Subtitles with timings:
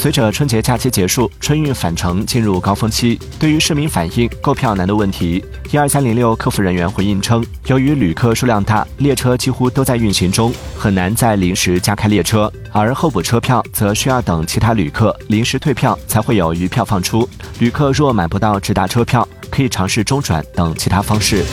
[0.00, 17.28] 随着春节假期结束春运返程进入高峰期对于市民反映购票难的问题一二三零六客服人员回应称由于旅客数量大列车几乎都在运行中很难在临时加开列车而候补车票则需要等其他旅客临时退票才会有余票放出
[17.58, 21.44] 旅客若买不到直达车票可以尝试中转等其他方式。